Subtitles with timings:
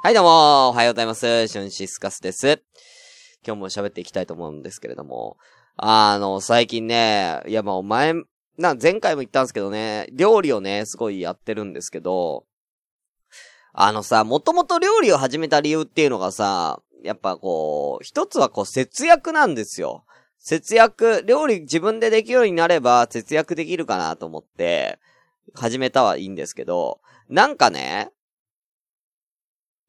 [0.00, 1.48] はい、どうも、おはようございます。
[1.48, 2.62] シュンシスカスです。
[3.44, 5.38] 今日も喋っていきたいと思うんですけれども、
[5.76, 8.14] あの、最近ね、いや、まあ、お前、
[8.56, 12.44] な、前回も言ったんですけどね、料理をね、すごいやってるんですけど、
[13.72, 20.04] あのさ、もともと料理を始めた理由っていうのがさ、やっぱこう、一つはこう、節約なんですよ。
[20.38, 25.00] 節約、料理自分でできるようになれば節約できるかなと思って、
[25.54, 28.12] 始めたはいいんですけど、なんかね、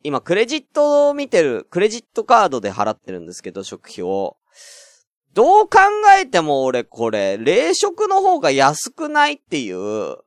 [0.03, 4.37] 今、クレジットを見てる、クレジットカードで払ってるんですけど、食費を。
[5.33, 5.79] どう考
[6.19, 10.17] えても俺これ、冷食の方が安くないっていう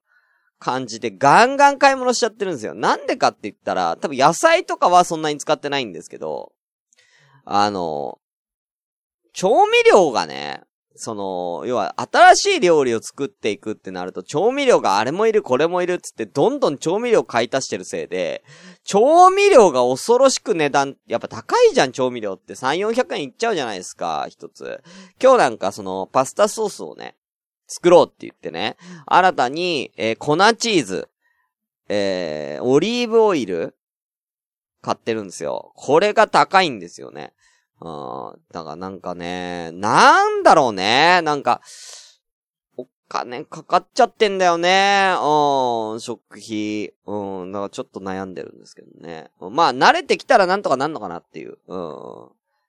[0.58, 2.74] 感じでガンガン買い物しちゃってるんですよ。
[2.74, 6.52] なんでかって言ったら、多分野菜とかはそんなに使ってないんですけど、
[7.44, 8.18] あの、
[9.32, 10.62] 調味料がね、
[10.94, 18.44] その、要は、新しい料理を作っていくってなると、調味料があれもいる、これもいるっつって、どんどん調味料買い足してるせいで、
[18.84, 22.54] 調味料が恐ろしく値段、やっぱ高いじゃん、調味料って。
[22.54, 24.82] 3、400円いっちゃうじゃないですか、一つ。
[25.22, 27.16] 今日なんかその、パスタソースをね、
[27.66, 31.08] 作ろうって言ってね、新たに、えー粉チーズ、
[31.88, 33.76] えーオリーブオイル、
[34.82, 35.72] 買ってるんですよ。
[35.76, 37.32] これが高いんですよね。
[37.82, 38.40] うん。
[38.52, 41.20] だからなんかね、なんだろうね。
[41.22, 41.60] なんか、
[42.76, 45.14] お金かかっちゃってんだよね。
[45.20, 46.94] うん、食費。
[47.06, 49.30] うん、だからちょっと悩んでるんですけどね。
[49.40, 52.28] まあ、慣れてきたらなんとかなんのかなっていう、うん、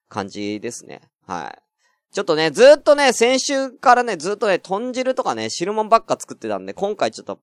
[0.10, 1.02] 感じですね。
[1.28, 1.64] はい。
[2.12, 7.40] ちょっとね、ずっとね、先週からね、ずっとね、豚汁とかね、汁物ばっか作ってたんで、今回ちょっと、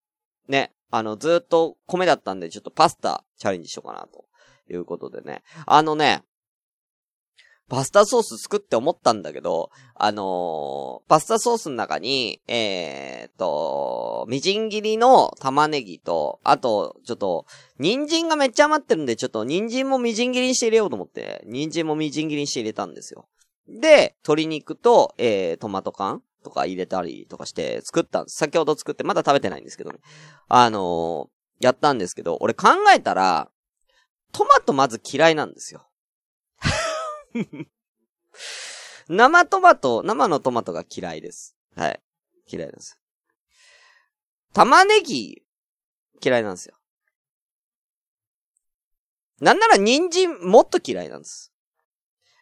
[0.49, 4.27] ね、あの、ずっと米だったんで、ちょっとパスタチャレンジしようかな、と
[4.73, 5.43] いうことでね。
[5.67, 6.23] あのね、
[7.71, 17.47] パスタソース作って思ったんだけど、あのーパスタソースの中に、えーっと、みじん切りの玉ねぎと、あと、ちょっと、
[17.79, 23.29] 人参がめっちゃ余ってるんで、ちょっと人参もみじん切りにして入れようと思って、人参もみじん切りにして入れたんですよ。
[23.69, 28.37] で、鶏肉と、えー、トマト缶とか入れたりとかして作ったんです。
[28.37, 30.01] 先ほど作って、まだ食べてないんですけどね。
[30.49, 33.51] あのーやったんですけど、俺考えたら、
[34.33, 35.90] トマトまず嫌いなんですよ。
[39.09, 41.57] 生トマト、生のトマトが嫌いです。
[41.77, 42.01] はい。
[42.47, 42.99] 嫌いです。
[44.53, 45.43] 玉ねぎ、
[46.23, 46.77] 嫌いなんですよ。
[49.41, 51.53] なんなら人参もっと嫌いなんです。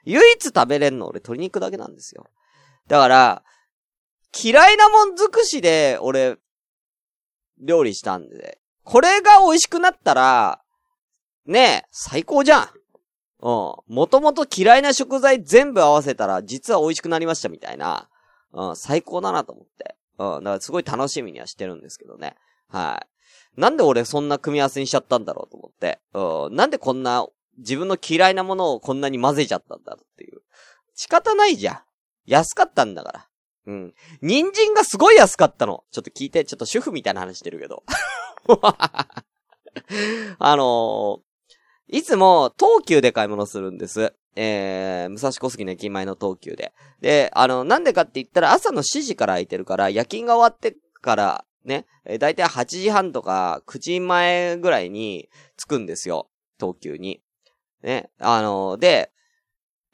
[0.04, 2.26] 唯一食べれんの俺鶏肉だけなんですよ。
[2.86, 3.44] だから、
[4.42, 6.38] 嫌いなもん尽くしで俺、
[7.60, 10.62] 料理したんで、これが美味しくなったら、
[11.46, 12.68] ねえ、最高じゃん。
[13.40, 13.94] うん。
[13.94, 18.08] もともと嫌いな食材全部合わせたら、実は美味しくなりましたみたいな。
[18.52, 19.96] うん、最高だなと思って。
[20.18, 22.34] うん、だからすごい楽しみにはしてるんですけどね。
[22.68, 23.04] は
[23.56, 23.60] い。
[23.60, 26.00] なんで俺そんな組み合わせにしちゃったんだろうと思って。
[26.14, 27.26] うん、なんでこんな、
[27.58, 30.42] 自分の嫌いなものをこんなに混ぜちゃったんだろうっていう。
[30.94, 31.80] 仕方ないじゃん。
[32.26, 33.28] 安かったんだから。
[33.66, 33.94] うん。
[34.22, 35.84] 人参がすごい安かったの。
[35.90, 37.82] ちょっと聞いて、ちょっと主婦みたいな話してるけど。
[40.38, 41.20] あの
[41.88, 44.14] いつも東急で買い物するんです。
[44.36, 46.72] えー、武蔵小杉の駅前の東急で。
[47.00, 56.28] で、あの、なんでかって言ったら朝の7時から空いてるから、夜勤が終わってから、ね、えだいたい8時半とか9時前ぐらいに着くんですよ。
[56.60, 57.20] 東急に。
[57.82, 59.10] ね、あので、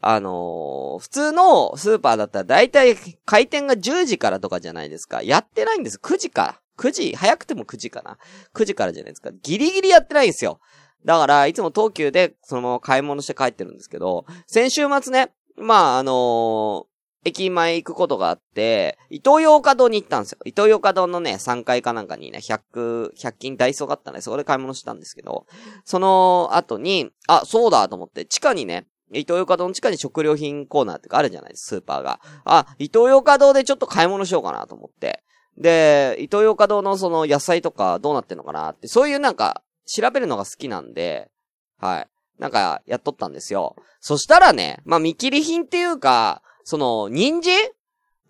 [0.01, 2.95] あの普通のスーパーだったらだいたい
[3.25, 5.23] 開店が10時からとかじゃないですか。
[5.23, 5.99] やってないんです。
[5.99, 6.61] 9時から。
[6.77, 8.19] 9時、早くても9時かな。
[8.53, 9.31] 9時からじゃないですか。
[9.43, 10.61] ギリギリやってないんですよ。
[11.05, 16.95] だから、いつも東急でそのまま買い物して帰ってるんですけど、先週末ね、まあ、あのー
[17.25, 20.39] 駅前行くことがあって、伊東洋華堂に行ったんですよ。
[20.45, 25.47] 伊東洋華堂のね、3階かなんかにね、100、100均ダイソーがあったんで、そこで買い物したんですけど、
[25.85, 32.21] その後に、あ、そうだと思って、地下にね、伊東洋華堂の地下に食料品コーナーってかあるじゃないですか、スーパーが。
[32.45, 35.23] あ、伊東洋華堂でちょっと買い物しようかなと思って。
[35.57, 41.31] で、伊東洋華堂のその野菜とかどうなってんのかなって、そういうなんか、調べるのが好きなんで、
[41.79, 42.09] はい。
[42.39, 43.77] なんか、やっとったんですよ。
[44.01, 47.71] そしたらね、まあ、見切り品っていうか、その、人参？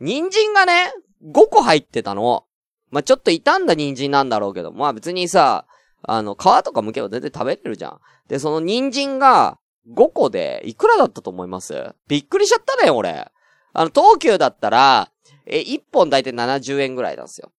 [0.01, 0.93] 人参がね、
[1.25, 2.45] 5個入ってたの。
[2.91, 5.67] まあ、ちょっと傷んだ人参なんだろうけど、まあ別にさ、
[6.03, 8.01] あの、皮とか剥けば全然食べれるじゃん。
[8.29, 9.59] で、その人参が
[9.91, 11.95] 5個で、いくらだったと思います？
[12.09, 13.31] びっくりしちゃったね、俺。
[13.73, 15.11] あの、東急だったら、
[15.47, 17.53] え、1本だいたい70円ぐらいなんですよ。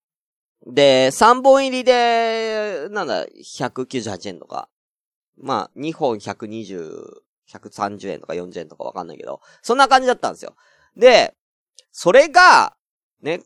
[0.65, 4.69] で、3本入りで、なんだ、198円とか。
[5.38, 7.21] まあ、2本120、
[7.51, 10.56] 130円とか40円とかわかんないけど、そんな感じだったんですよ。
[10.97, 11.35] で、
[11.91, 12.75] それが、
[13.21, 13.41] ね、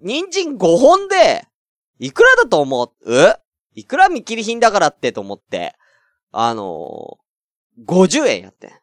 [0.00, 1.46] 人参5本で、
[1.98, 3.34] いくらだと思う？
[3.74, 5.76] いくら見切り品だからってと思って、
[6.32, 7.18] あの
[7.86, 8.70] 50円やってん。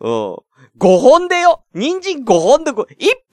[0.00, 0.36] うん。
[0.78, 2.76] 5本でよ人参5本で1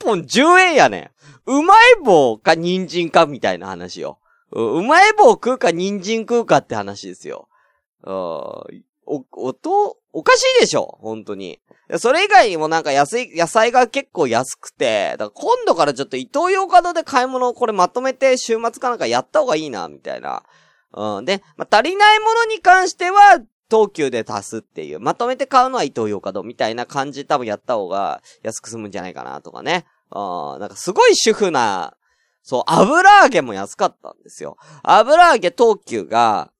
[0.03, 1.11] 本10円やねん。
[1.47, 4.19] うまい棒か人参かみたいな話よ。
[4.51, 7.47] うまい棒食うか人参食うかって話ですよ。
[9.05, 11.59] お、おと、おかしいでしょ本当に。
[11.97, 20.43] それ以外にもなんか安い、野菜が結構安くて、だから今度からちょっと伊東洋華堂で買い物をこれまとめて週末かなんかやった方がいいな、みたいな。
[20.93, 21.25] うん。
[21.25, 23.39] で、まあ、足りないものに関しては、
[23.69, 24.99] 東急で足すっていう。
[24.99, 29.85] まとめて買うのは伊東洋華堂みたいな感じ多分やった方が安く済むんじゃないかなとかね。
[30.11, 30.59] うん。
[30.59, 31.95] なんかすごい主婦な、
[32.43, 34.57] そう、油揚げも安かったんですよ。
[34.83, 36.51] 油揚げ東急が、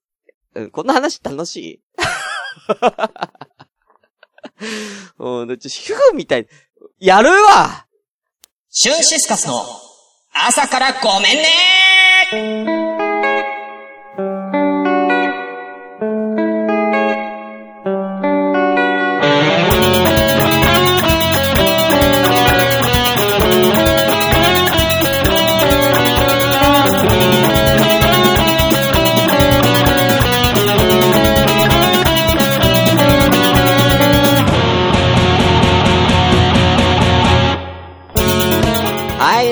[0.56, 1.82] うん、こんな話楽しい？
[5.20, 6.48] うん、ちょ、主婦みたい。
[7.00, 7.86] やるわ
[8.70, 9.64] シュンシスカスの
[10.34, 11.38] 朝からごめん
[12.66, 12.75] ね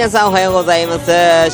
[0.04, 1.06] 皆さんおはようございます。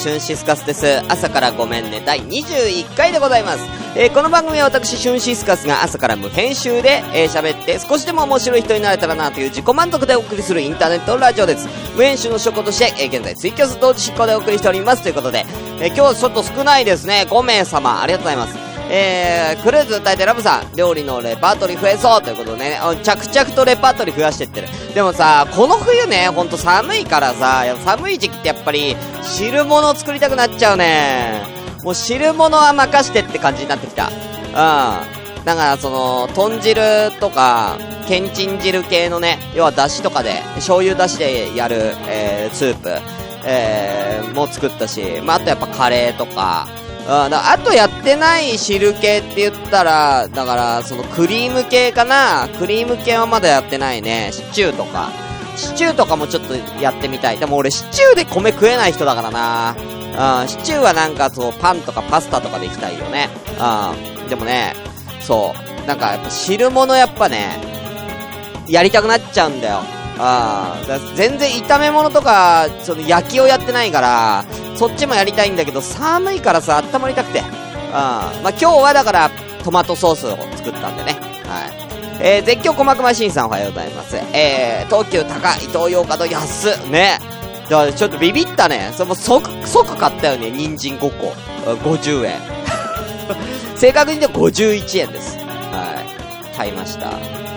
[0.01, 1.03] シュンシスカスです。
[1.07, 3.59] 朝からごめんね、第21回でございます。
[3.95, 11.69] えー、この番組は私、シュンシスカスが朝から無編集で、えー、喋って少しでも面白い人になれたらなという自己満足でお送りするインターネットラジオです。
[11.95, 15.03] 無編集の証拠として、えー、現在ツイキャス同時執行でお送りしております。
[15.03, 15.45] ということで、
[15.79, 17.27] え今日はちょっと少ないですね。
[17.29, 18.68] 5名様、ありがとうございます。
[18.91, 24.67] えー、クルーズ歌いてラブさん、料理のレパートリー増えそうということでね、着々とレパートリー増やしてってる。
[24.95, 31.43] でもさ、この冬ね、ほんと寒いからさ、寒い時期ってやっぱり、汁物作りたくなっちゃうね。
[31.83, 34.07] もう汁物は任してって感じになってきた。
[34.07, 34.53] うん。
[35.45, 37.77] だからその、豚汁とか、
[38.07, 42.89] けんちん汁系のね、要は出汁とかで、醤油出しでやる、えー、スープ、
[43.45, 46.67] えー、も作ったし、まあ、あとやっぱカレーとか、
[47.11, 54.29] ああとやってない汁系って言ったら、だから、そのクリーム系かなクリーム系はまだやってないね。
[54.31, 55.09] シチューとか。
[55.55, 57.37] シチューとかもちょっとやってみたい。
[57.37, 59.75] でも俺シチューで米食えない人だからな
[60.41, 63.29] うん、シチューはなんかそう、パンとかパスタとかでいきたいよね。
[63.59, 64.29] うん。
[64.29, 64.75] でもね、
[65.19, 65.53] そ
[65.83, 65.87] う。
[65.87, 67.57] なんかやっぱ汁物やっぱね、
[68.67, 69.98] やりたくなっちゃうんだよ。
[70.21, 74.43] ああ、全然炒め物とか、その焼きをやってないから、
[74.75, 77.41] そっちもやりたいんだけど、寒いからさ、温まりたくて。
[77.91, 79.31] あまあ、今日はだから、
[79.63, 81.13] トマトソースを作ったんでね。
[81.45, 81.89] はい。
[82.21, 84.17] えー、絶叫小幕マシンさんおはようございます。
[84.33, 86.91] えー、東急高、伊東洋華堂安。
[86.91, 87.17] ね。
[87.69, 88.91] だからちょっとビビったね。
[88.93, 90.51] それも即、即買ったよね。
[90.51, 91.33] 人参5個。
[91.89, 92.33] 50円。
[93.77, 95.37] 正確に言うと51円です。
[95.37, 96.03] は
[96.53, 96.57] い。
[96.57, 97.48] 買いました。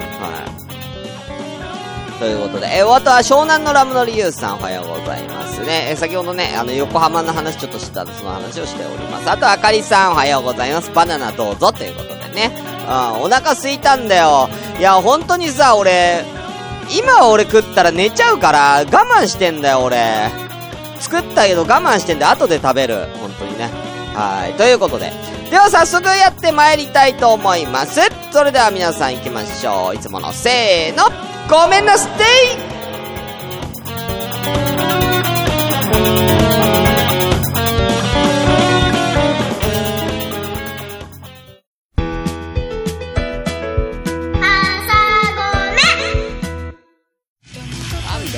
[2.22, 5.88] ということで、えー、あとは湘南のラムのリユースさんおはようございますね。
[5.90, 9.28] えー、先ほどね、あの、横浜の話ちょっとした、その話をしております。
[9.28, 10.92] あと、あかりさんおはようございます。
[10.92, 12.52] バナナどうぞということでね。
[12.86, 14.48] うん、お腹すいたんだよ。
[14.78, 16.24] いや、本当にさ、俺、
[16.96, 20.30] 今俺食ったら寝ちゃうから、我慢してんだよ、俺。
[21.00, 23.08] 作ったけど我慢してんで、後で食べる。
[23.20, 23.68] 本当にね。
[24.14, 24.52] はい。
[24.52, 25.12] ということで。
[25.50, 28.00] では早速やって参りたいと思います。
[28.30, 29.96] それでは皆さん行きましょう。
[29.96, 31.31] いつものせーの。
[31.52, 32.12] ごめんなさい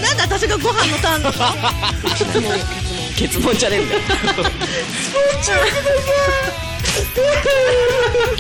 [0.03, 2.85] なんで私がご飯のターン
[3.17, 3.95] ケツモンじゃねえんだ。
[3.95, 4.01] よ。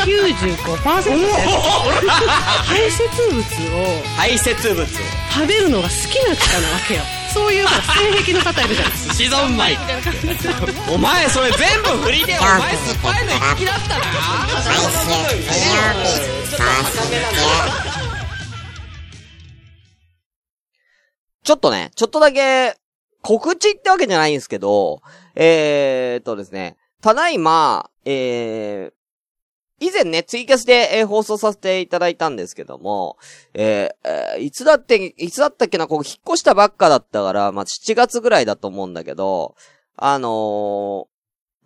[0.05, 1.47] 95%です
[2.65, 3.01] 排泄
[3.33, 3.85] 物を
[4.17, 4.87] 排泄物を
[5.33, 7.03] 食べるのが好きな方なわけよ。
[7.33, 9.15] そういう性癖の方いるじゃないですか。
[9.15, 9.79] シゾンマイ
[10.95, 14.05] お前それ全部振りでお前酸っぱいの好きだったな。
[14.05, 16.35] 毎週金曜日
[21.43, 22.75] ちょっとね、ちょっとだけ、
[23.21, 25.03] 告知ってわけじゃないんですけど、
[25.35, 33.19] えーっとですね、ただいま、えー、以前ね、ツイキャスで、えー、放送させていただいたんですけども、
[33.53, 39.55] えー、え、いつだって、いつだったっけな、ここ引っ越したばっかだったから、まあ、7月ぐらいだと思うんだけど、
[39.99, 40.31] あのー、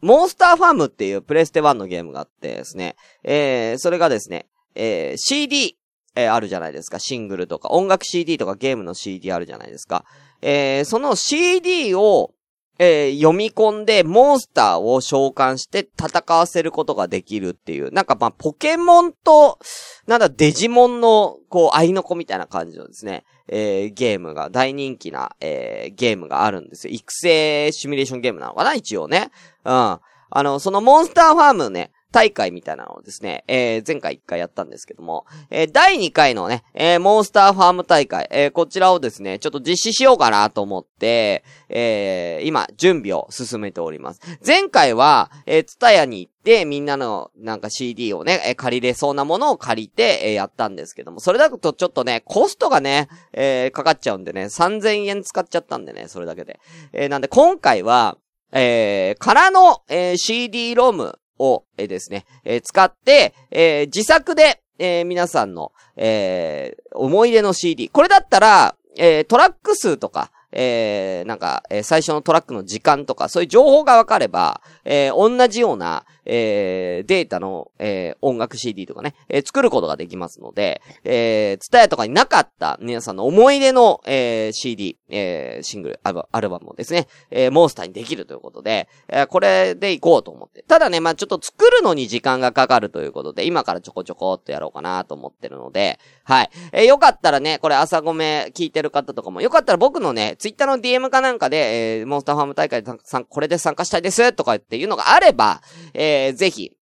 [0.00, 5.78] モンスターファームっていうプレステ1のゲームがあってですね、えー、それがですね、えー、CD、
[6.16, 10.04] えー、あるじゃないですか、シングルとか、音楽 CD とかゲームの CD あるじゃないですか。
[10.42, 12.32] えー、その CD を、
[12.78, 19.58] えー読み込んで、モンスターを召喚して戦わせることができるっていう、なんかまあ、ポケモンと、
[20.06, 26.94] なんだ、デジモンの、こう、愛の子みたいな感じのですね、えーゲームが、大人気な、えーゲームがあるんですよ。
[26.94, 29.30] 育成シミュレーションゲームなのかな一応ね。
[29.64, 29.72] うん。
[29.72, 44.20] あの、そのモンスターファームね、大会みたいなのをですね、えー前回一回やったんですけども、えー第2回のね、えーモンスターファーム大会、えーこちらをですね、ちょっと実施しようかなと思って、えー今、準備を進めております。
[44.44, 56.58] 前回は、えー、ツタヤに行って、みんなの、なんか CD をね、えー借りれそうなものを借りて、えーやったんですけども、それだとちょっとね、コストがね、えーかかっちゃうんでね、3000円使っちゃったんでね、それだけで。
[56.92, 58.16] えーなんで今回は、
[58.52, 67.88] えー、空の、えー CD ロムを、えーですね、えー使って、えー自作で、えー皆さんの、えー思い出の CD。
[67.88, 90.62] これだったら、えートラック数とか、えーなんか、えー最初のトラックの時間とか、そういう情報がわかれば、えー同じような、えーデータの、えー音楽 CD とかね、えー作ることができますので、えー、ツタヤとかになかった皆さんの思い出の、えー CD、えーシングル、アルバアルバムをですね、えーモンスターにできるということで、えーこれでいこうと思って。
[90.62, 96.50] ただね、まあちょっと作るのに時間がかかるということで、今からちょこちょこっとやろうかなと思ってるので、はい。
[96.72, 102.92] えーよかったらね、これ朝ごめ聞いてる方とかも、よかったら僕のね、ツイッターの DM かなんかで、えーモンスターファーム大会で、
[103.28, 105.62] これで参加したいですとかっていうのがあれば、
[105.94, 106.72] えーぜひ、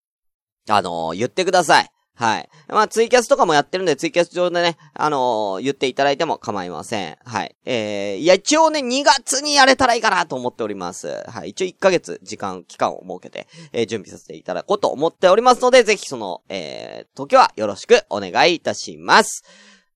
[0.69, 1.89] あのー言ってください。
[2.19, 2.49] はい。
[2.67, 7.17] まあ、ツイキャスとかもやってるんで、ツイキャス上でね、あのー言っていただいても構いません。
[7.23, 7.55] はい。
[7.63, 11.23] えー、いや、一応ね、2月にやれたらいいかなと思っております。
[11.27, 11.49] はい。
[11.49, 19.43] 一応1ヶ月、時間、期間を設けて、えー準備させていただこうと思っておりますので、ぜひその、えー、時はよろしくお願いいたします。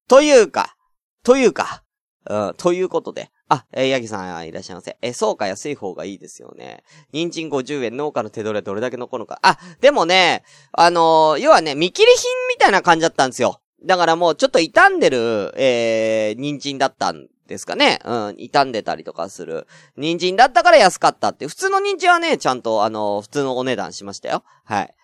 [0.06, 0.76] というか、
[1.24, 1.82] というか、
[2.30, 4.96] うん、ということで、あ、えー、ヤギさんいらっしゃいませ。
[5.02, 6.84] え、そうか安い方がいいですよね。
[7.12, 9.40] 人参50円、農家の手取りはどれだけ残るのか。
[9.42, 10.42] あ、でもね、
[10.72, 13.60] あのー要はね、見切り品みたいな感じだったんですよ。
[13.84, 17.98] だからもうちょっと傷んでる、えー、人参だったんですかね。
[18.06, 19.66] うん、傷んでたりとかする。
[19.98, 21.46] 人参だったから安かったって。
[21.46, 24.44] 普通の人参はね、ちゃんとあのー普通のお値段しましたよ。
[24.64, 24.94] はい。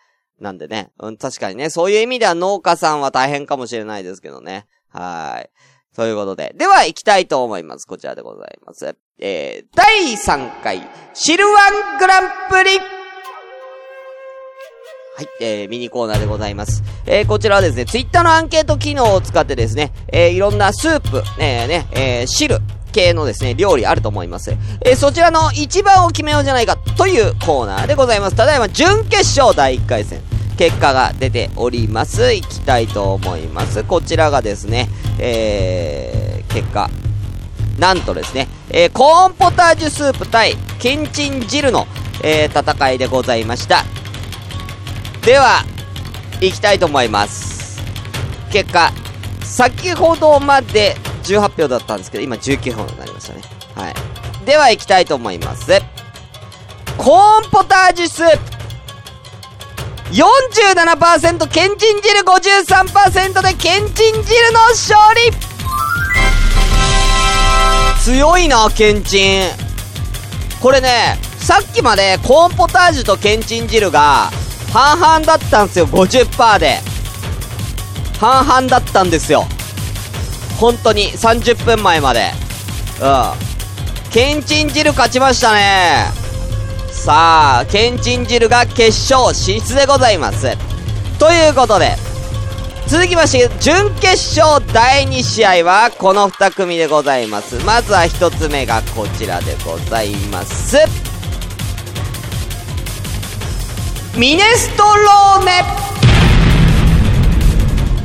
[0.41, 4.67] なんでね、うん、確かにね、そういう意味では農家さんは大変かもしれないですけどね。
[4.89, 5.51] はい。
[5.99, 6.55] ということで。
[6.57, 7.85] では、行きたいと思います。
[7.85, 8.95] こちらでございます。
[9.19, 11.51] えー、第3回、シルワ
[11.97, 12.85] ングランプリは
[15.23, 16.85] い、えー、ミニコーナーでございます。
[17.05, 22.61] えー、こちらはですね、ツイッターのアンケート機能を使ってですね、えー、いろんなスープ、えー、ね、えー、汁、
[22.93, 24.53] 系のですね、料理あると思います。
[24.83, 28.37] えー、そちらの一番を決めようじゃないかというコーナーでございます。
[28.37, 30.28] ただいま準決勝第1回戦。
[30.59, 32.33] 結果が出ております。
[32.33, 33.85] いきたいと思います。
[33.85, 34.89] こちらがですね、
[35.21, 36.91] えー、結果。
[37.79, 41.87] なんとですね、えー、コーンポタージュスープ対ケンチン汁の、
[42.25, 43.85] えー、戦いでございました。
[45.25, 45.63] では、
[46.41, 47.81] いきたいと思います。
[48.51, 48.91] 結果、
[49.45, 53.43] 先ほどまで18票だったんですけど、今19票になりましたね。
[53.77, 53.95] はい。
[54.45, 55.69] では、いきたいと思います。
[56.97, 58.58] コーンポタージュスープ
[60.13, 65.31] 47%、ケンチン汁53%でケンチン汁の勝利
[68.03, 69.43] 強いな、ケンチン。
[70.61, 74.31] これね、さっきまでコーンポタージュとケンチン汁が
[74.73, 76.81] 半々だったんですよ、50%で。
[78.19, 79.47] 半々だったんですよ。
[80.59, 82.33] 本当に、30分前まで。
[83.01, 83.33] うん。
[84.11, 86.18] ケンチン汁勝ちましたね。
[86.99, 90.59] さあ、けんちん汁が決勝進出でございます。
[91.19, 91.97] ということで、
[92.89, 97.65] 続きまして、準決勝第2試合はこの2組でございます。
[97.65, 100.77] まずは1つ目がこちらでございます。
[104.17, 105.88] ミネストローネ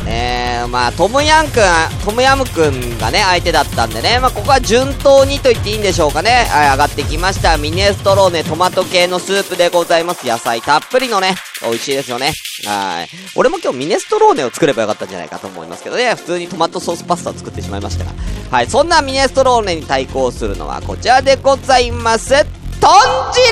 [0.05, 1.63] えー、まあ、トムヤンくん、
[2.03, 6.45] トムヤムくんがね、相手だったんでね、まあ、ここは順当にと言っていいんでしょうかね。
[6.49, 7.57] はい、上がってきました。
[7.57, 10.27] ミネストローネトマト系のスープでございます。
[10.27, 12.33] 野菜たっぷりのね、美味しいですよね。
[12.65, 13.09] はい。
[13.35, 18.11] 俺も今日ミネストローネを作ればよかったんじゃないかと思いますけどね、普通にトマトソースパスタを作ってしまいましたが。
[18.51, 22.29] はい、そんなミネストローネに対抗するのはこちらでございます。
[22.29, 22.43] トン
[23.33, 23.47] ジレ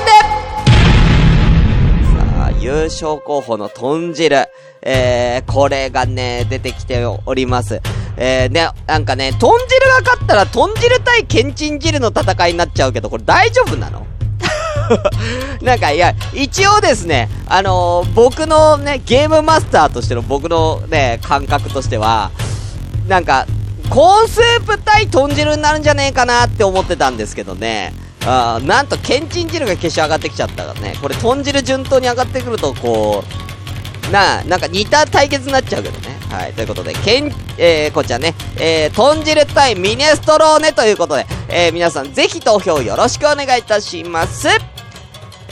[2.14, 4.48] さあ、優勝候補の豚汁。
[4.84, 7.80] えー、これがね、出てきております。
[8.16, 14.06] えー、ね、なんかね、豚汁が勝ったら豚汁対ケンチン汁の戦いになっちゃうけど、これ大丈夫なの？
[15.62, 22.30] なんか、いや、一応ですね、あのー僕のね、ゲームマスターとしての僕のね、感覚としては、
[23.06, 23.46] なんか、
[23.88, 27.92] コーンスープ対豚汁になるんじゃねえかなって思ってたんですけどね。
[28.24, 30.96] あなんと、けんちん汁が消し上がってきちゃったからね。
[31.00, 33.51] これ、豚汁順当に上がってくると、こう、
[34.12, 36.16] な、なんか似た対決になっちゃうけどね。
[36.30, 44.48] はい、ということで、けん、えー、こちらね、えー、豚汁対ミネストローネということで、えー、皆さんぜひ投票よろしくお願いいたします。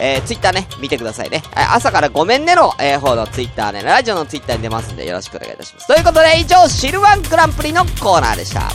[0.02, 1.43] えー、ツイッターね、見てくださいね。
[1.55, 5.87] 朝からごめんねの、えー、方のツイッターね、ラジオのツイッターに出ますんでよろしくお願いいたします。
[5.87, 8.71] ということで、以上、シルワングランプリのコーナーでした。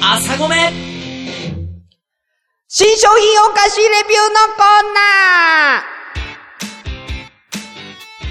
[0.00, 0.83] 朝ごめん
[2.76, 5.80] 新商品お菓子レビューのコーナ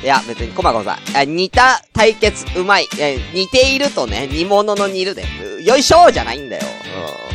[0.01, 1.33] ーいや、別に、コマコさん。
[1.33, 2.89] 似た対決、うまい。
[2.99, 5.23] え似ているとね、煮物の煮るで。
[5.63, 6.63] よいしょじゃないんだよ。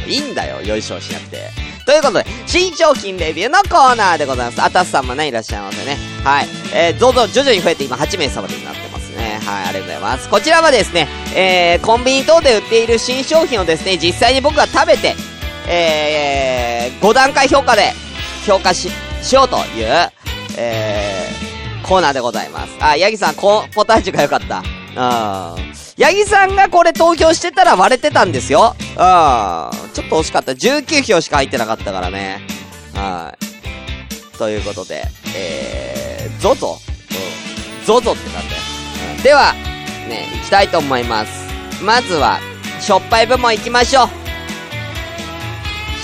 [0.06, 1.48] いいんだよ、よいしょしなくて。
[1.86, 4.60] ということで、新商品レビューのコーナーでございます。
[4.62, 5.96] あたすさんもね、いらっしゃいますよね。
[6.22, 6.46] はい。
[6.74, 9.40] えー、どうぞ、徐々に増えて今8名様になってますね。
[9.46, 10.28] はい、ありがとうございます。
[10.28, 15.16] こちらはですね、えー、コンビニ等で売っている新商品をですね、実際に僕が食べて、
[15.68, 17.92] えー、5段階評価で
[18.46, 18.90] 評価し、
[19.22, 20.10] しようという、
[20.56, 22.76] えー、コーナーでございます。
[22.80, 24.58] あ、ヤギさん、コーンポタージュが良かった。
[24.58, 25.72] うん。
[25.96, 28.74] ヤギさんがこれ投票してたら割れてたんですよ。
[28.78, 28.94] うん。
[28.94, 30.52] ちょっと惜しかった。
[30.52, 32.40] 19票しか入ってなかったからね。
[32.94, 33.36] は
[34.34, 34.38] い。
[34.38, 35.02] ということで、
[35.36, 36.78] えー、ゾゾ
[37.80, 37.84] うん。
[37.84, 38.62] ゾゾってなんだよ。
[39.16, 39.52] うんでは、
[40.08, 41.48] ね、行きたいと思います。
[41.82, 42.38] まずは、
[42.80, 44.27] しょっぱい部門行きましょう。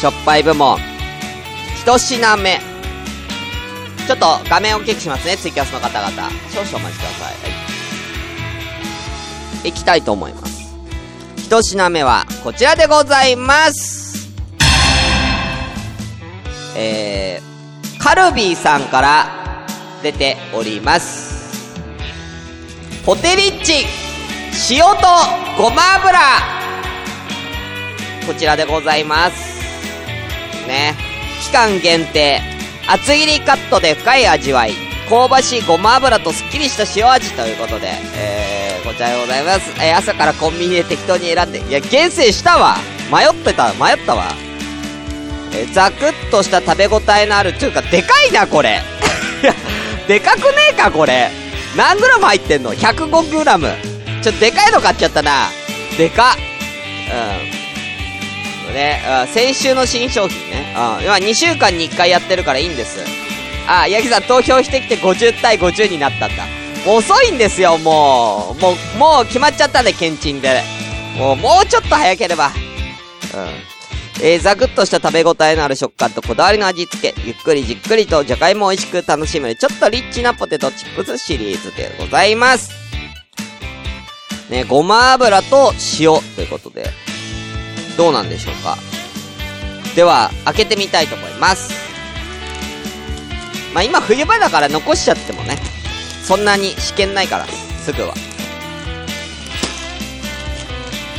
[0.04, 0.78] しょっぱい部門。
[1.76, 2.60] 一品目。
[4.06, 6.10] ちょっと画面を大きくしますね、ツイキャスの方々。
[6.50, 7.32] 少々お待ちください。
[7.32, 7.48] は
[9.64, 9.68] い。
[9.70, 10.74] いきたいと思います。
[11.38, 14.28] 一品目は、こちらでございます。
[16.76, 19.64] えー、カルビーさんから
[20.02, 21.64] 出ております。
[23.06, 23.86] ポテリッチ
[24.70, 24.90] 塩と
[25.56, 26.18] ごま油
[28.26, 29.53] こちらでございます。
[30.66, 30.94] ね。
[31.42, 32.40] 期間限定。
[32.86, 34.72] 厚切りカットで深い味わい。
[35.08, 39.70] 香ばしいごま油とすっきりした塩味ということで、えー、こちらでございます。
[39.82, 42.76] えー、朝からコンビニで適当に選んで、いや、厳選したわ
[43.12, 44.32] 迷ってた、迷ったわ。
[45.52, 48.82] えー、ザクッとした食べ応えのある、というか、でかいな、これ。
[50.08, 51.30] でかくねえか、これ。
[51.76, 53.74] 何グラム入ってんの ?105 グラム。
[54.22, 55.48] ちょっとでかいの買っちゃったな。
[55.98, 56.36] でか。
[57.10, 57.63] うん。
[58.72, 60.74] ね、うん先週の新商品ね。
[60.76, 61.04] うん。
[61.04, 63.00] 今2週間に1回やってるからいいんです。
[63.68, 66.44] あ、ヤギさん投票してきて50対50になったんだ。
[66.86, 68.60] 遅いんですよ、もう。
[68.60, 70.62] もう、もう決まっちゃったんで、ケンチンで。
[71.16, 72.48] もう、もうちょっと早ければ。
[72.48, 73.74] うん。
[74.22, 82.70] えー、ザクッとした食べ応えのある食感とこだわりの味付け、ゆっくりじっくりとじゃがいも美味しく楽しめる、ちょっとリッチなポテトチップスシリーズでございます。
[84.50, 86.90] ね、ごま油と塩ということで、
[87.96, 88.76] どうなんでしょうか？
[89.94, 91.72] では、開けてみたいと思います。
[93.72, 95.58] まあ、今冬場だから残しちゃってもね、
[96.22, 98.14] そんなに試験ないから、すぐは。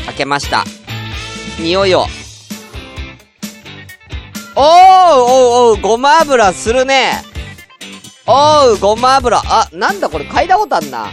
[0.05, 0.63] 開けました。
[1.59, 2.05] 匂いを。
[4.57, 4.65] おー
[5.15, 7.23] おうおう、ごま油するね。
[8.25, 9.41] おう、ごま油。
[9.45, 10.25] あ、なんだこれ？
[10.25, 11.07] 嗅いだことあんな。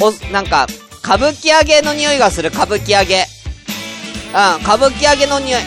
[0.00, 0.66] お、なんか、
[1.06, 3.26] 歌舞伎揚げの匂いがする、歌舞伎揚げ。
[4.34, 5.60] うん、歌舞伎揚げの匂い。
[5.62, 5.64] う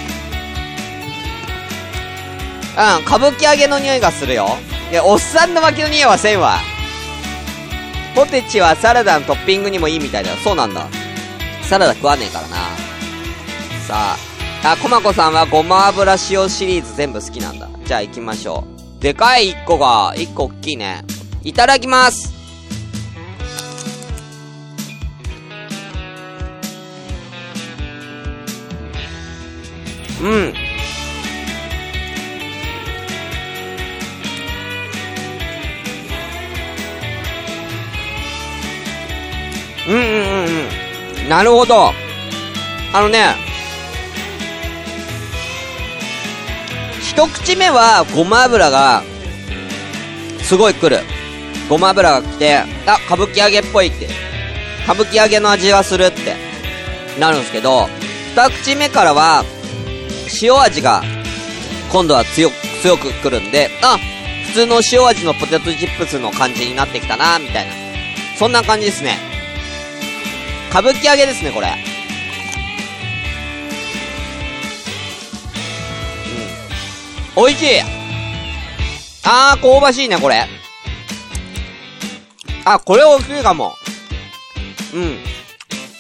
[3.02, 4.50] ん、歌舞伎揚げの匂いがするよ。
[4.92, 6.58] いや、おっさんの脇の匂いはせんわ。
[8.16, 10.36] ポテチはサラダのトッピングにもいいみたいだよ。
[10.44, 10.90] そうなんだ。
[11.62, 12.58] サラダ食わねえからな。
[13.88, 14.18] さ
[14.66, 17.70] あ、あ、コマコさんはごま油塩シリーズ全部好きなんだ。
[17.86, 18.66] じゃあ行きましょ
[19.00, 19.02] う。
[19.02, 21.06] でかい1個が、1個大きいね。
[21.46, 22.39] いただきます。
[30.22, 30.54] うん。
[39.88, 41.30] うんうんうんうん。
[41.30, 41.92] なるほど。
[42.94, 43.36] あのね、
[47.02, 49.04] 一口目はごま油が、
[50.42, 51.02] すごい来る。
[51.70, 54.08] ごま油が来て、あ、歌舞伎揚げっぽいって。
[54.84, 56.36] 歌舞伎揚げの味がするって、
[57.20, 57.88] なるんですけど、
[58.36, 59.44] 二口目からは、
[60.42, 61.04] 塩味が、
[61.92, 63.98] 今度は強く、強く来るんで、あ、
[64.48, 67.74] 普通の塩味のポテトチップスの感じになってきたな、みたいな。
[68.38, 69.18] そんな感じですね。
[70.70, 71.68] 歌舞伎揚げですね、これ。
[77.38, 77.46] うん。
[77.46, 77.82] 美味しい
[79.26, 80.48] あー、香ばしいね、これ。
[82.66, 83.76] あ、これ美味しいかも。
[84.94, 85.20] うん。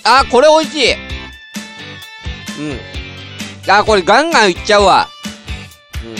[0.04, 0.94] あー、これ美味しい。
[2.60, 2.89] うん。
[3.70, 5.08] あー、これガンガンいっちゃうわ。
[6.04, 6.16] うん。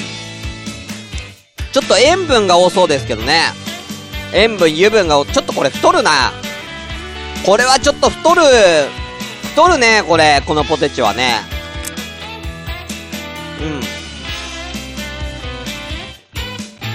[1.72, 3.42] ちょっと塩分が多そうですけどね。
[4.34, 6.32] 塩分、油分が多、ちょっとこれ太るな。
[7.46, 8.42] これはちょっと太る、
[9.52, 11.40] 太るね、これ、このポテチはね。
[13.62, 13.82] うん。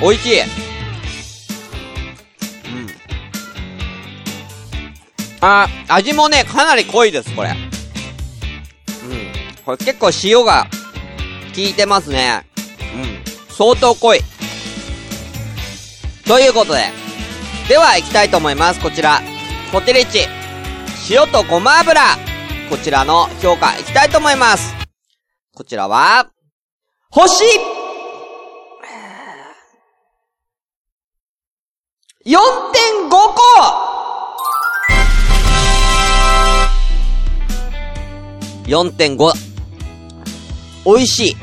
[0.01, 0.41] 美味しい。
[0.41, 0.47] うん。
[5.41, 7.57] あ、味もね、かなり濃いです、これ。
[9.67, 9.77] うん。
[9.77, 10.67] これ結構塩が
[11.55, 12.47] 効いてますね。
[12.95, 13.53] うん。
[13.55, 14.21] 相当濃い。
[16.27, 16.81] ということで。
[17.69, 18.81] では、行きたいと思います。
[18.81, 19.21] こちら。
[19.73, 20.21] ポテリチ。
[21.11, 22.01] 塩とごま油。
[22.71, 24.75] こちらの評価、いきたいと思います。
[25.55, 26.29] こちらは、
[27.11, 27.45] 星
[32.25, 33.95] !4.5 個
[38.67, 39.54] 4.5。
[40.85, 41.37] 美味しい。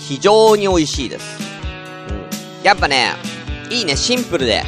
[0.00, 1.38] 非常に美味しいです。
[2.58, 2.64] うん。
[2.64, 3.12] やっぱね、
[3.70, 4.62] いいね、シンプルで、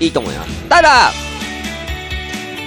[0.00, 0.68] いいと思います。
[0.68, 1.12] ただ、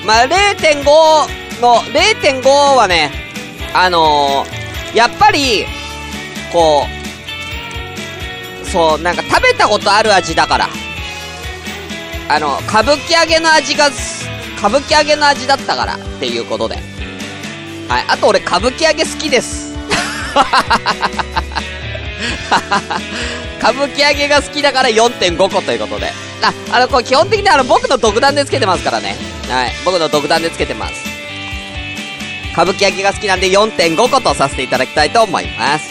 [0.05, 3.11] まあ、0.5の、0.5はね、
[3.73, 5.65] あのー、やっぱり、
[6.51, 6.85] こ
[8.63, 10.69] う、そう、なんか食べたことある味だから。
[12.29, 13.89] あの、歌舞伎揚げの味が、
[14.57, 16.75] 歌舞伎揚げの味だったからっていうことで。
[17.87, 18.05] はい。
[18.07, 19.68] あと俺歌舞伎揚げ好きです。
[23.59, 26.11] 歌舞伎揚げが好きだから4.5個ということで。
[26.41, 29.15] あ、あの、これ基本的にあの、僕の独断でつけてますからね。
[29.49, 29.73] はい。
[29.83, 30.93] 僕の独断でつけてます。
[32.53, 35.89] 歌舞伎揚げが好きなんで4.5個とさせていただきたいと思います。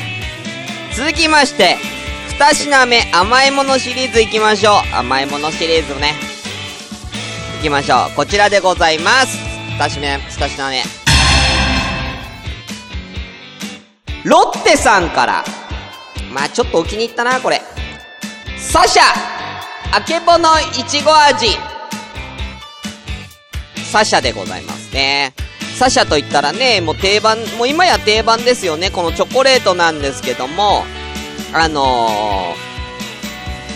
[0.96, 1.76] 続きまして、
[2.28, 4.96] 二品目、甘いものシリーズ行きましょう。
[4.96, 6.14] 甘いものシリーズね。
[7.58, 8.14] 行きましょう。
[8.14, 9.38] こちらでございます。
[9.78, 11.07] 二品目、二品目。
[14.28, 15.44] ロッテさんから。
[16.34, 17.62] まあちょっとお気に入ったな、これ。
[18.58, 19.02] サシャ
[19.90, 21.46] あけぼのいちご味
[23.90, 25.32] サシャでございますね。
[25.78, 28.90] サシャと言ったらね、もう定番、もう今や定番ですよね。
[28.90, 30.84] このチョコレートなんですけども、
[31.54, 32.54] あの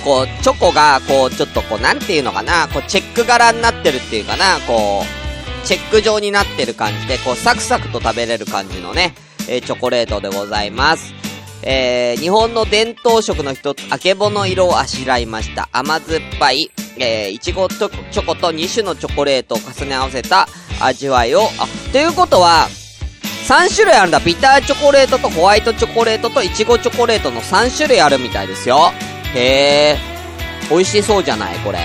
[0.03, 9.15] ー、こう、チョコが、こう、ちょっとこう、なんていうのかな、こう、チェック柄になってるっていうかな、こう、チェック状になってる感じで、こう、サクサクと食べれる感じのね、
[9.49, 11.15] えーチョコレートでございます。
[11.65, 15.69] えー、日本の伝統食の一つ、あけぼの色をあしらいました。
[15.73, 20.49] 甘酸っぱい、えー、いちごとチョコと2種のチョコレートを重ね合わせた
[20.81, 22.67] 味わいを、あ、ということは、
[23.47, 24.19] 3種類あるんだ。
[24.21, 28.93] ビターチョコレートとホワイトチョコレートとイチゴチョコレートの3種類あるみたいですよ。
[29.35, 29.99] へえ。
[30.71, 31.81] 美味しそうじゃないこれ。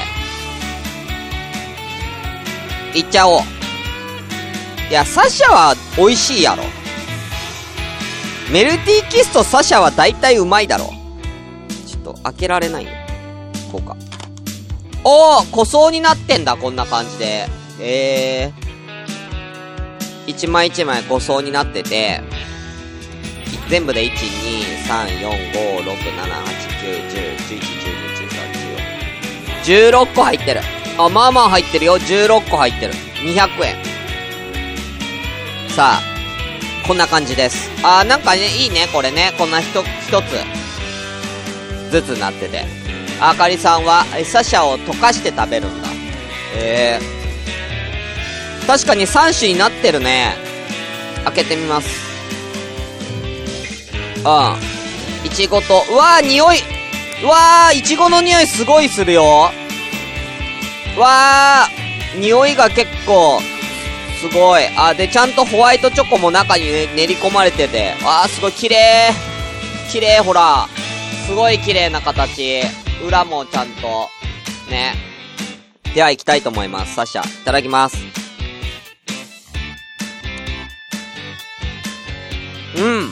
[2.94, 3.42] いっちゃおう。
[4.90, 6.64] いや、サシャは美味しいやろ。
[8.52, 10.86] メルティーキスとサシャは大体うまいだろ。
[11.86, 12.92] ちょっと開けられないよ。
[13.72, 13.96] こうか。
[15.04, 17.48] おー濃層になってんだ、こんな感じで。
[17.80, 18.68] えー。
[20.28, 22.22] 一枚一枚5層になってて、
[23.70, 24.16] 全部で1、2、
[24.88, 28.08] 3、4、5、6、7、8、9、10、11、12、
[29.64, 30.04] 13、14。
[30.04, 30.62] 16個入ってる。
[30.98, 31.98] あ、まあまあ入ってるよ。
[31.98, 32.94] 16個入ってる。
[32.94, 33.76] 200円。
[35.70, 36.17] さあ、
[36.88, 37.70] こんな感じです。
[37.84, 39.34] あー、なんかね、いいね、これね。
[39.38, 42.64] こんな一、一つ、ずつなってて。
[43.20, 45.90] あかりさんは、えサシャを溶かして食べるんだ。
[46.56, 48.68] えー。
[48.68, 50.36] 確かに3種になってるね。
[51.26, 51.90] 開けてみます。
[54.24, 55.28] うん。
[55.28, 56.60] いちごと、うわー、匂い。
[57.22, 59.52] うわー、いちごの匂いすごいするよ。
[60.98, 63.42] わー、匂いが結構、
[64.20, 64.64] すごい。
[64.76, 67.94] あ、で、ちゃんとホワイトチョコも中に、ね、練り込まれてて。
[68.04, 69.12] あー、すごい綺麗。
[69.92, 70.68] 綺麗、ほら。
[71.28, 72.62] すごい綺麗な形。
[73.06, 74.10] 裏もちゃんと。
[74.72, 74.96] ね。
[75.94, 76.96] では行きたいと思います。
[76.96, 77.26] サッシャ。
[77.26, 77.98] いただきます。
[82.76, 82.84] うん。
[82.84, 83.10] うん。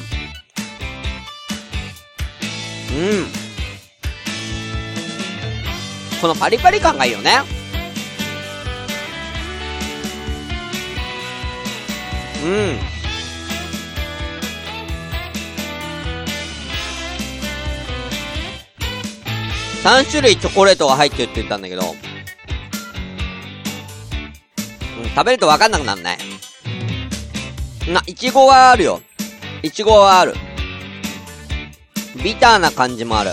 [6.21, 7.54] このパリパリ感がいいよね。
[12.45, 12.79] うん。
[19.83, 21.85] 3種類チョコレートが入ってるって言ったんだけど、う
[25.05, 26.17] ん、食べるとわかんなくなんない
[27.91, 29.01] な、いちごはあるよ。
[29.61, 30.33] いちごはある。
[32.23, 33.31] ビターな感じもある。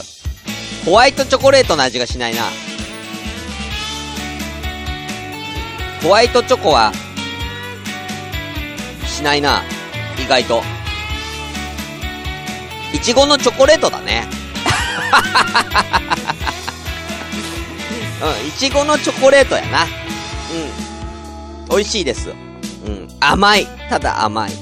[0.84, 2.42] ホワイトチョコレートの味がしないな。
[6.02, 6.92] ホワイトチョコは、
[9.22, 9.62] しないな。
[10.18, 10.64] 意外と。
[12.92, 14.26] いちごのチョコレートだね。
[18.20, 19.84] うん、いちごのチョコレートやな。
[19.84, 21.68] うん。
[21.68, 22.30] 美味しいです。
[22.84, 23.08] うん。
[23.20, 23.66] 甘い。
[23.88, 24.52] ただ甘い。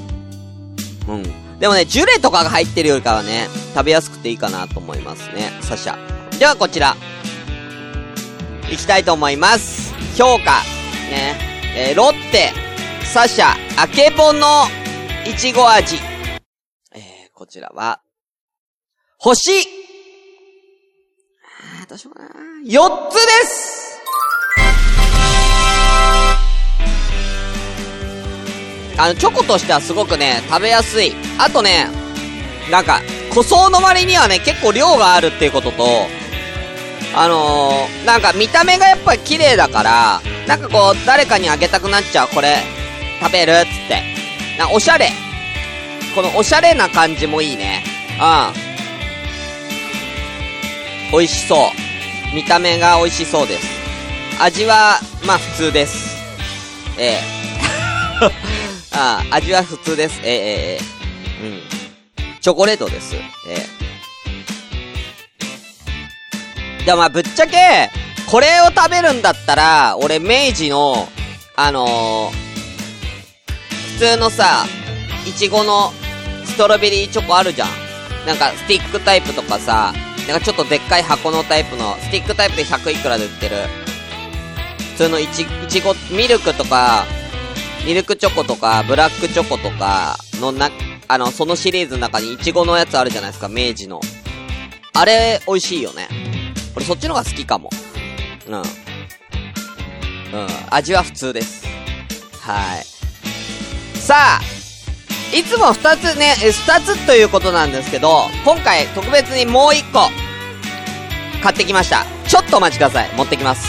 [1.09, 1.23] うん。
[1.59, 5.55] でもね、ジュレとかが入ってるよりかはね、食べやすくていいかなと思いますね。
[5.63, 5.97] サシャ。
[6.39, 6.95] ではこちら。
[8.71, 9.95] いきたいと思います。
[10.17, 10.61] 評価。
[11.11, 11.49] ね。
[11.75, 12.53] えーロッテ、
[13.13, 14.67] サシャ、あけぼの、
[15.27, 15.97] いちご味。
[16.95, 17.01] えー、
[17.35, 18.01] こちらは、
[19.19, 22.29] 星あーどうしようかな。
[22.65, 24.01] 4つです
[28.97, 31.13] あの、チョコとしてはすごくね、食べやすい。
[31.41, 31.89] あとね、
[32.71, 33.01] なんか、
[33.35, 35.85] 塗装の割にはね、結構量があるっていうことと、
[37.17, 42.79] あのー、なんか見た目がやっぱり綺麗だから、なんかこう、誰かにあげたくなっちゃう、これ、
[43.21, 44.03] 食べるっつって。
[44.59, 45.11] な、おしゃれ。
[46.15, 47.85] このおしゃれな感じもいいね。
[48.19, 48.23] う
[51.17, 51.19] ん。
[51.19, 51.61] 美味しそう。
[52.35, 53.67] 見た目が美味しそうです。
[54.41, 56.17] 味は、まあ普通です。
[56.99, 57.21] ええ
[58.93, 60.21] ああ、味は普通です。
[60.23, 60.79] えええ
[61.43, 61.49] えう
[62.37, 62.41] ん。
[62.41, 63.15] チョコレートです。
[63.15, 63.23] え
[66.81, 67.91] えでもまあぶっちゃけ、
[68.27, 71.09] これを食べるんだったら、俺明治の、
[71.57, 72.50] あのー
[74.01, 74.65] 通のさ、
[75.29, 75.93] いちごの
[76.47, 77.69] ストロベリーチョコあるじゃん。
[78.27, 79.93] なんかスティックタイプとかさ、
[80.27, 83.57] なんかちょっとでっかい箱のタイプの、スティックタイプで100いくらで売ってる。
[84.93, 87.05] 普通のいち、いちご、ミルクとか、
[87.85, 90.71] ミルクチョコとか、ブラックチョコとかのな、
[91.07, 94.01] あの、そのシリーズの中にいちごのやつあるじゃないですか、明治の。
[94.95, 96.09] あれ、美味しいよね。
[96.75, 97.69] 俺そっちの方が好きかも。
[98.49, 98.55] うん。
[98.55, 98.65] うん。
[100.71, 101.67] 味は普通です。
[102.41, 103.00] はい。
[104.11, 104.41] さあ、
[105.33, 110.11] いつも2つね、え二つということなんですけど、今回特別にもう1個、
[111.41, 112.05] 買ってきました。
[112.27, 113.11] ちょっとお待ちください。
[113.17, 113.69] 持ってきます。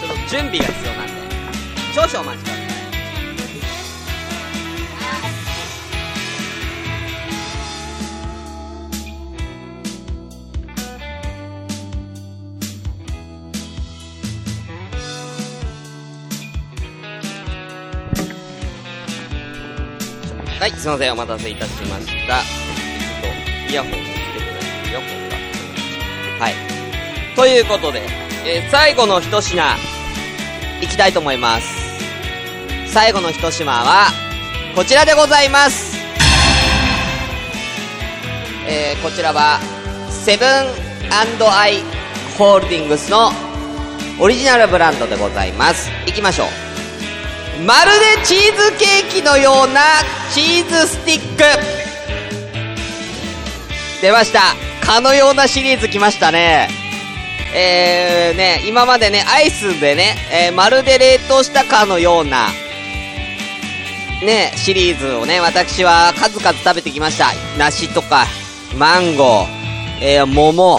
[0.00, 1.12] ちょっと準備が必要なんで、
[1.96, 2.63] 少々お待ちください。
[20.64, 22.38] はい、すいません、お待たせいたしました。
[22.38, 22.42] ちょ
[23.18, 24.88] っと、イヤホンをつけてない。
[24.88, 25.36] イヤホンが。
[26.42, 26.54] はい。
[27.36, 28.00] ということで、
[28.46, 29.62] えー最後の一品、
[30.80, 31.66] いきたいと思います。
[32.86, 34.06] 最後の一品は、
[34.74, 35.98] こちらでございます。
[38.66, 39.60] えー、こちらは、
[40.08, 40.48] セブン
[41.10, 41.82] アイ・
[42.38, 43.32] ホールディングスの
[44.18, 45.90] オリジナルブランドでございます。
[46.06, 46.63] いきましょう。
[47.62, 49.80] まるでチーズケーキのような
[50.32, 51.44] チーズスティック。
[54.02, 54.40] 出ました。
[54.84, 56.68] かのようなシリーズ来ましたね。
[57.54, 62.48] えー、ね、今までね、アイスでね、えーまるで冷凍したかのような、
[64.24, 67.28] ね、シリーズをね、私は数々食べてきました。
[67.56, 68.26] 梨とか、
[68.76, 69.46] マンゴー、
[70.02, 70.78] えー、桃、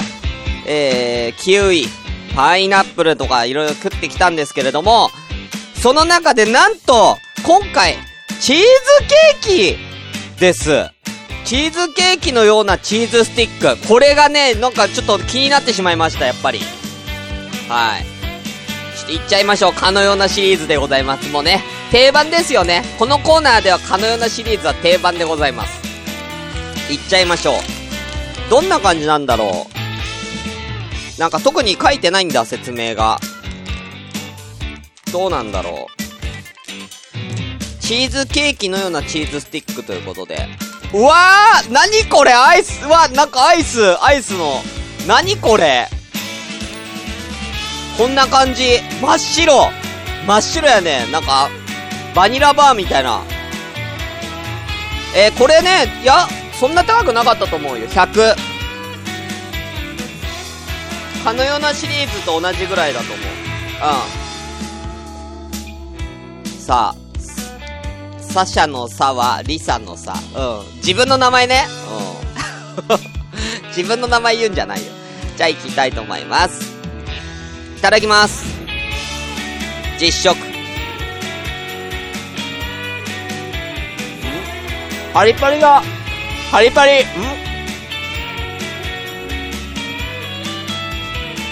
[0.68, 1.88] えー、キウイ、
[2.36, 5.10] パイナップルとかいろいろ食ってきたんですけれども、
[5.86, 8.00] その中でなんと、今回、
[8.42, 8.64] チーズ
[9.40, 9.76] ケー
[10.36, 10.90] キです。
[11.46, 13.88] チーズケーキのようなチーズスティック。
[13.88, 16.60] これがね、なんかちょっと気になってしまいました、やっぱり。
[17.70, 18.06] はい。
[18.98, 19.74] ちょっといっちゃいましょう。
[19.74, 21.32] かのようなシリーズでございます。
[21.32, 22.82] もうね、定番ですよね。
[22.98, 25.80] このコーナーではかのようなシリーズは定番でございます。
[26.92, 27.56] いっちゃいましょう。
[28.50, 29.68] どんな感じなんだろ
[31.18, 31.20] う。
[31.22, 33.20] なんか特に書いてないんだ、説明が。
[35.16, 35.96] どうなんだろう。
[37.80, 40.46] チーズケーキのようなチーズスティックということで。
[40.94, 42.34] うわー何これ？
[42.34, 42.86] アイス？
[42.86, 44.62] うわ、なんかアイスアイスの。
[45.08, 45.88] 何これ？
[47.98, 48.82] こんな感じ。
[49.02, 49.70] 真っ白
[50.28, 51.08] 真っ白やね。
[51.14, 51.50] なんか、
[52.14, 53.22] バニラバーみたいな。
[55.16, 56.28] えー、これね、いや、
[56.60, 57.88] そんな高くなかったと思うよ。
[57.88, 58.36] 100。
[61.24, 63.26] かのようなシリーズと同じぐらいだと思う。
[64.20, 64.25] うん。
[66.66, 70.14] さあ、サシャの差はリサの差。
[70.14, 70.78] うん。
[70.78, 71.68] 自分の名前ね。
[72.90, 72.98] うん。
[73.70, 74.92] 自分の名前言うんじゃないよ。
[75.38, 76.64] じゃあ行きたいと思います。
[77.78, 78.48] いただきます。
[80.00, 80.38] 実食。
[85.14, 85.84] パリパリが、
[86.52, 87.06] パリパリ、ん？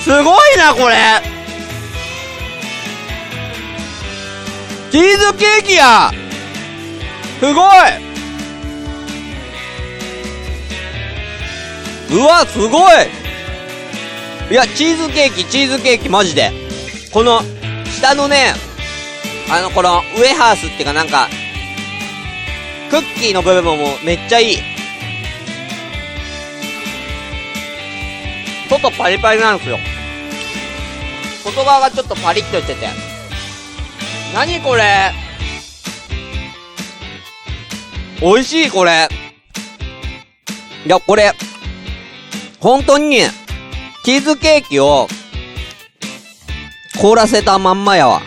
[0.01, 1.32] すごいな、これ
[4.93, 6.11] チーズケーキや
[7.39, 7.53] すごい
[12.11, 12.91] うわ、すごい
[14.51, 16.51] いや、チーズケーキ、チーズケーキ、マジで。
[17.11, 17.41] この、
[17.89, 18.53] 下のね、
[19.49, 21.27] あの、この、ウエハースっていうかなんか、
[22.91, 24.57] クッキーの部分もめっちゃいい。
[28.69, 29.79] 外パリパリなんですよ。
[31.43, 33.12] 外側がちょっとパリッとしてて。
[34.33, 35.11] 何これ？
[38.19, 39.07] 美味しいこれ。
[40.85, 41.33] いや、これ、
[42.59, 43.19] 本当に、
[44.03, 45.07] チーズケーキを、
[46.99, 48.21] 凍らせたまんまやわ。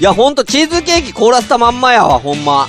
[0.00, 2.68] いや、ほんと、チーズケーキ凍らせたまんまやわ、ほんま。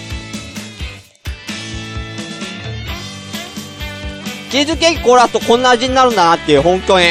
[4.52, 7.06] チーズケーキ凍らすとこんな味になるんだなっていう、ほんとに。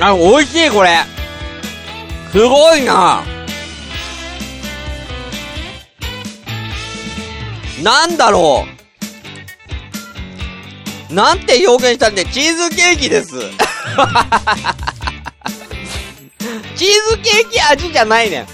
[0.00, 0.90] あ、美味しい、これ。
[2.32, 3.22] すごいな。
[7.82, 8.66] なんだろ
[11.10, 11.14] う。
[11.14, 13.30] なんて表現したんで、チーズケーキです。
[16.76, 18.46] チーズケーキ味じゃないねん。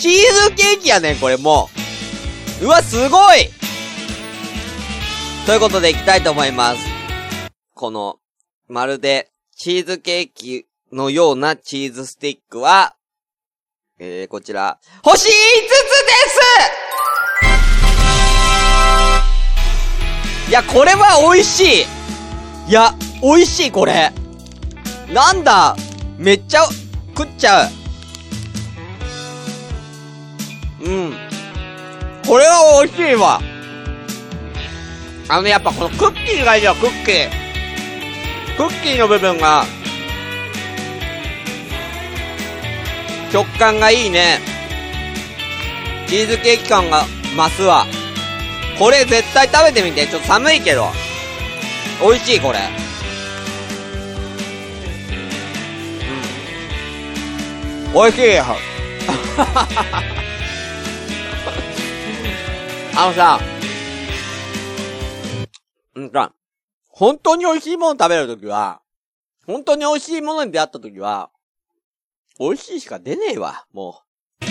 [0.00, 0.12] チー
[0.48, 1.68] ズケーキやねん、これも
[2.62, 2.64] う。
[2.64, 3.50] うわ、すごい
[5.46, 6.78] ということで行きたいと思います。
[7.74, 8.16] この、
[8.66, 12.94] まるで、チーズケーキのようなチーズスティックは、
[13.98, 15.34] えー、こちら、星5つで
[20.46, 21.86] すいや、これは美味しい
[22.68, 24.12] いや、美味しい、これ。
[25.12, 25.74] なんだ？
[26.16, 26.64] めっちゃ、
[27.16, 27.70] 食っちゃう。
[30.84, 31.12] うん。
[32.26, 33.40] これは美味しいわ。
[35.28, 37.28] あの、やっぱこのクッキーがいいよ、クッキー。
[38.56, 39.64] クッキーの部分が、
[43.34, 44.38] 食感がいいね。
[46.06, 47.02] チーズケーキ感が
[47.36, 47.84] 増すわ。
[48.78, 50.06] これ絶対食べてみて。
[50.06, 50.86] ちょっと寒いけど。
[52.00, 52.60] 美味しい、これ。
[57.88, 57.92] うん。
[57.92, 58.44] 美味しいよ。
[62.96, 63.40] あのさ、
[65.96, 66.32] うんか、
[66.88, 68.80] 本当に美味しいもの食べるときは、
[69.44, 71.32] 本当に美味しいものに出会ったときは、
[72.36, 74.46] 美味しいしか出ねえわ、もう。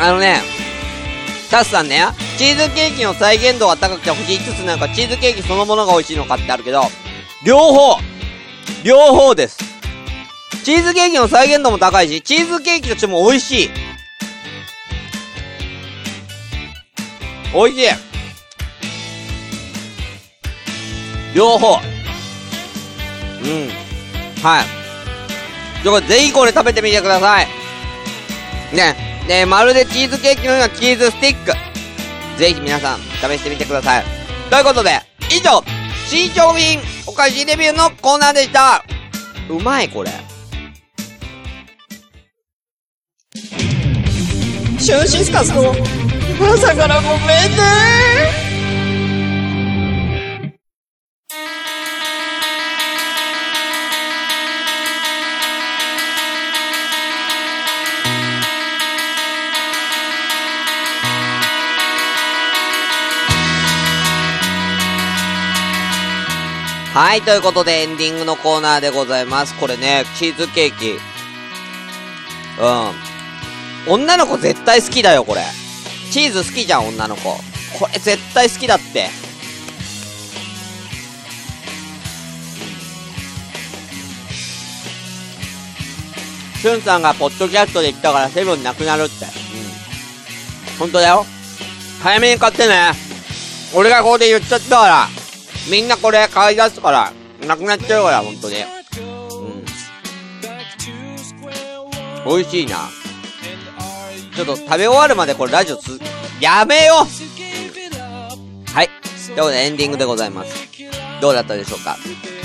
[0.00, 0.40] あのね、
[1.48, 2.02] タスさんね、
[2.36, 6.82] チーズケーキの再現度が高くて星5つなのか、チーズケーキそのものが美味しいのかってあるけど、
[7.44, 8.00] 両方
[8.84, 9.58] 両方です。
[10.64, 13.70] チーズケーキの再現度も高いし、チーズケーキとしても美味しい。
[17.54, 17.88] 美味しい。
[21.36, 21.97] 両方。
[23.42, 24.42] うん。
[24.42, 24.78] はい。
[25.82, 27.46] ということで、ぜひこれ食べてみてください。
[28.74, 28.96] ね。
[29.28, 31.52] ねまるでチーズケーキのようなチーズスティック。
[32.38, 34.04] ぜひ皆さん、試してみてください。
[34.50, 35.62] ということで、以上、
[36.08, 38.84] 新商品お菓子レビューのコーナーでした。
[39.50, 40.10] うまい、これ。
[44.78, 45.74] シュンシスカスの
[46.40, 47.18] 朝からごめん
[47.50, 48.47] ね
[67.00, 69.56] はい、ということでエンディングのコーナーでございます。
[69.60, 70.98] これね、チーズケーキ。
[73.86, 73.92] うん。
[73.94, 75.44] 女の子絶対好きだよ、これ。
[76.10, 77.36] チーズ好きじゃん、女の子。
[77.78, 79.10] これ絶対好きだって。
[86.60, 89.24] しゅんさんがポッドキャストで言ったからセブンなくなるって。
[89.24, 89.30] うん。
[90.80, 91.24] ほんとだよ。
[92.02, 92.90] 早めに買ってね。
[93.72, 95.17] 俺がここで言っちゃったから。
[95.70, 97.12] みんなこれ買い出すから、
[97.46, 98.56] なくなっちゃうから、ほんとに。
[98.56, 99.64] うん。
[102.26, 102.88] 美味しいな。
[104.34, 106.00] ちょっと食べ終わるまでこれラジオつ、
[106.40, 108.90] やめよう、ん、はい。
[109.26, 110.68] ということでエンディングでございます。
[111.20, 111.96] どうだったでしょうか？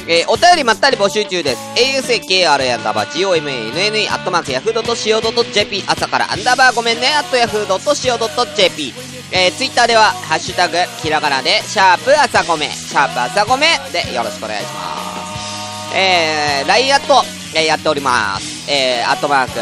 [0.08, 1.62] えー、お便りまったり募集中です。
[1.76, 8.94] ausakr アンダーバー gomenne アットマークヤフー .co.jp 朝からアンダーバーごめんねアットヤフー .co.jp
[9.36, 15.98] えー、ツイッターでは、ハッシュタグ、ひらがなで、シャープ朝ごめ、シャープ朝ごめでよろしくお願いします。
[15.98, 17.24] えー、LINE アット、
[17.56, 18.70] えー、やっております。
[18.72, 19.54] えー、アットマーク、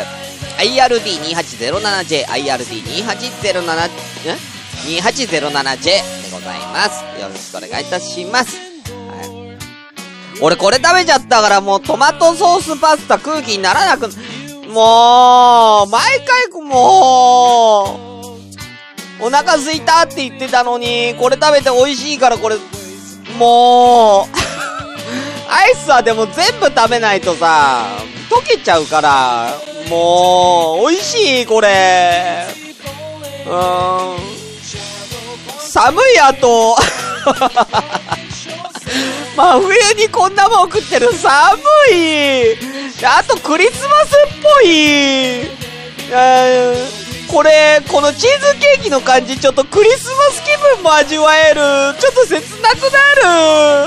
[0.59, 3.67] IRD2807J、IRD2807、ん
[4.99, 6.03] ?2807J で
[6.34, 7.05] ございます。
[7.22, 8.57] よろしくお願いいたします。
[8.57, 9.57] はい。
[10.41, 14.09] 俺これ食べちゃったからもうトマトソースパスタ空気にならなく、
[14.67, 18.11] もう、毎回もう、
[19.22, 22.57] お腹空いたって言ってたのに、これ食べて美味しいからこれ、
[23.38, 24.28] もう、
[25.49, 27.86] アイスはでも全部食べないとさ、
[28.30, 29.53] 溶けちゃうから、
[29.89, 32.47] もう、美味しいこれ。
[33.45, 34.17] うーん。
[35.59, 36.76] 寒い後、
[39.36, 41.57] 真冬にこんなもん食ってる寒
[41.91, 42.57] い
[43.03, 47.01] あとクリスマスっぽいうん
[47.32, 51.61] これ、このチーズケーキの感じ、ちょっとクリスマス気分も味わえる。
[51.97, 52.99] ちょっと切なくな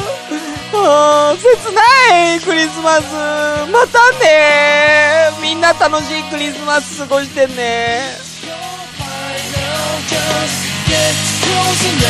[0.00, 0.04] る。
[0.76, 3.04] あー切ないクリスマス。
[3.70, 8.16] またねみんな楽しいクリスマス過ごしてね。
[10.08, 12.04] just gets closer